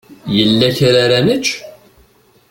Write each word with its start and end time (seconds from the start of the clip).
Yella 0.35 0.67
kra 0.77 0.99
ara 1.05 1.19
nečč? 1.25 1.47